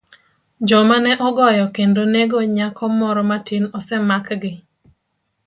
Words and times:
Joma 0.67 0.97
ne 1.05 1.13
ogoyo 1.27 1.65
kendo 1.75 2.01
nego 2.13 2.37
nyako 2.55 2.85
moro 2.99 3.21
matin 3.29 3.63
osemakgi 3.77 4.53